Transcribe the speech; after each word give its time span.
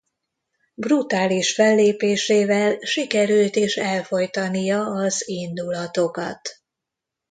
Brutális 0.73 1.53
fellépésével 1.53 2.77
sikerült 2.81 3.55
is 3.55 3.75
elfojtania 3.77 4.81
az 4.85 5.23
indulatokat. 5.27 6.61